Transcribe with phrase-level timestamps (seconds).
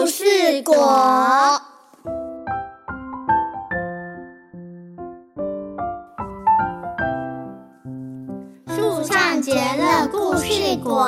[0.00, 0.22] 故事
[0.62, 0.76] 果。
[8.68, 11.04] 树上结了故事果，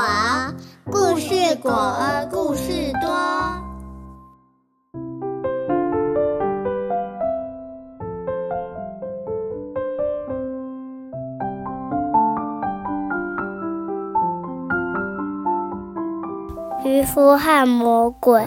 [0.87, 1.73] 故事果，
[2.33, 3.09] 故事多。
[16.85, 18.45] 渔夫和魔鬼。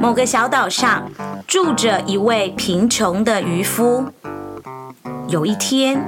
[0.00, 1.10] 某个小岛上
[1.46, 4.06] 住着一位贫穷的渔夫。
[5.26, 6.06] 有一天，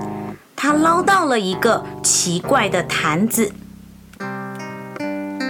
[0.54, 3.52] 他捞到了一个奇怪的坛子。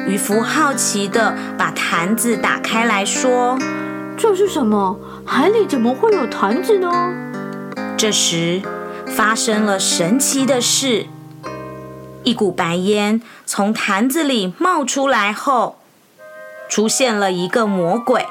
[0.07, 3.59] 渔夫好奇的把坛子打开来说
[4.17, 4.99] ：“这是什么？
[5.27, 6.91] 海里怎么会有坛子呢？”
[7.99, 8.63] 这时，
[9.07, 11.07] 发生了神奇的事。
[12.23, 15.80] 一股白烟从坛子里冒出来后，
[16.71, 18.27] 出现了一个魔鬼。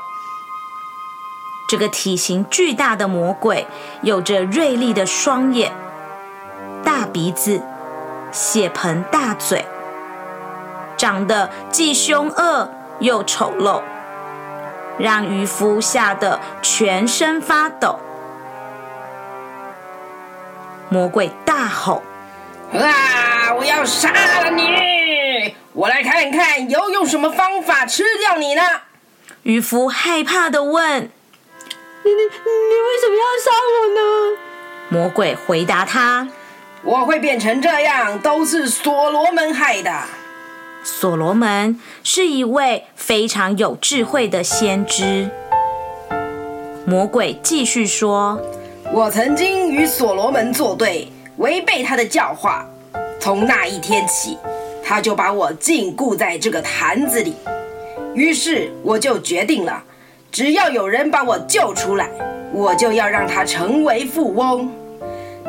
[1.68, 3.68] 这个体型巨大的魔鬼
[4.02, 5.72] 有着锐利的双眼、
[6.84, 7.62] 大鼻子、
[8.31, 9.66] 血盆大嘴，
[10.98, 13.84] 长得既凶恶又丑陋，
[14.98, 18.00] 让渔夫吓得全身发抖。
[20.90, 22.02] 魔鬼大吼
[22.74, 23.53] ：“啊！
[23.53, 24.98] 我要杀了你！
[25.73, 28.62] 我来看看有用什么方法吃掉你呢？”
[29.44, 31.09] 渔夫害怕的问。
[32.02, 34.38] 你你你为什么要杀我呢？
[34.90, 36.28] 魔鬼回答他
[36.84, 39.92] ：“我会变成这样，都是所罗门害的。
[40.84, 45.30] 所罗门是一位非常有智慧的先知。”
[46.88, 48.42] 魔鬼继续说
[48.92, 52.66] ：“我曾经与所罗门作对，违背他的教化。
[53.20, 54.38] 从那一天起，
[54.90, 57.36] 他就把我禁锢在这个坛子里。
[58.16, 59.84] 于是我就决定了。”
[60.31, 62.09] 只要有人把我救出来，
[62.52, 64.68] 我就要让他成为富翁。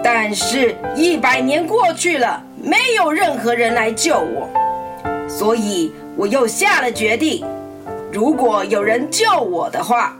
[0.02, 4.48] 但是，一百年过去了，没有任何人来救我，
[5.28, 7.44] 所以我又下了决定：
[8.10, 10.16] 如果有人救我的话，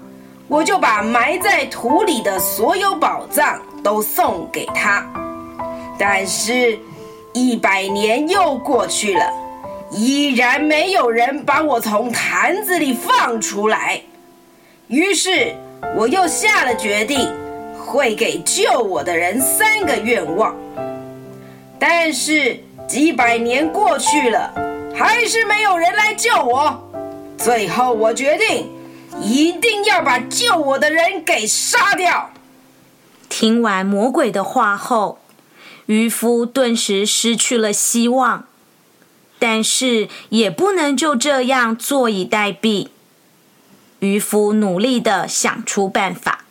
[0.46, 5.02] 我就把埋在土里的所有宝藏都送给他。
[5.98, 6.78] 但是，
[7.32, 9.32] 一百年又过去了，
[9.92, 14.00] 依然没有人把我从坛子里放出来。
[14.88, 15.54] 于是，
[15.96, 17.30] 我又下了决定，
[17.86, 20.54] 会给救我的人三个愿望。
[21.78, 22.58] 但是
[22.88, 24.52] 几百年过去了，
[24.94, 26.76] 还是没有人来救我。
[27.38, 28.68] 最后，我决定
[29.22, 32.30] 一定要把救我的人给杀掉。
[33.28, 35.18] 听完魔鬼的话后，
[35.90, 38.44] 渔夫顿时失去了希望，
[39.40, 42.90] 但是也不能就这样坐以待毙。
[43.98, 46.44] 渔夫努力的想出办法。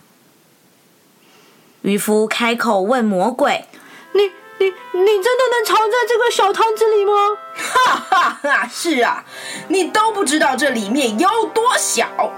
[1.83, 3.63] 渔夫开口问魔鬼
[4.11, 7.11] ：“你、你、你真的能藏在这个小摊子里吗
[7.55, 9.23] ？”“哈哈哈，是啊，
[9.69, 12.33] 你都不知道这里面有多小。”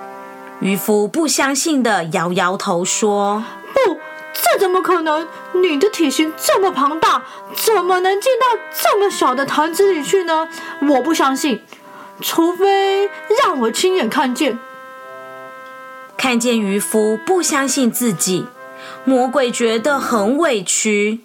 [0.61, 3.99] 渔夫不相信的摇摇头说：“不，
[4.51, 5.25] 这怎么可能？
[5.53, 7.23] 你的体型这么庞大，
[7.55, 10.49] 怎么能进到这么小的坛子里去呢？
[10.89, 11.61] 我不相信，
[12.21, 13.09] 除非
[13.41, 14.59] 让我亲眼看见。”
[16.17, 18.45] 看见渔夫不相信自己，
[19.05, 21.21] 魔鬼觉得很委屈，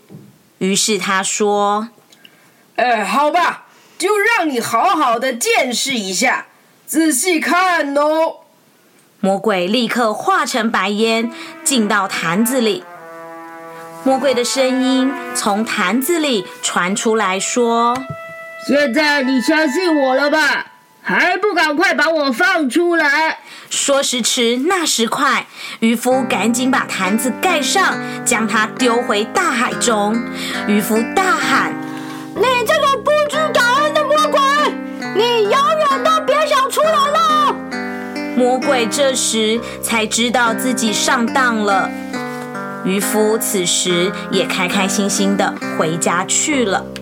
[0.59, 1.88] 于是他说
[2.76, 3.66] ：“呃，好吧，
[3.98, 6.47] 就让你好好的见识一下，
[6.86, 8.36] 仔细看哦。”
[9.19, 11.32] 魔鬼立刻化成白烟
[11.65, 12.84] 进到坛子里。
[14.06, 17.98] 魔鬼的声音从坛子里传出来说
[18.64, 20.66] ：“现在你相信我了吧？
[21.02, 25.46] 还不赶快把我放出来！”说时迟，那时快，
[25.80, 30.16] 渔夫赶紧把坛子盖上，将它丢回大海中。
[30.68, 31.74] 渔夫大喊
[32.36, 34.40] ：“你这个不知感恩的魔鬼，
[35.16, 37.56] 你永远都别想出来了！”
[38.38, 41.91] 魔鬼这时才知道自己上当了。
[42.86, 46.96] 渔夫此时也开开心心的回家去了。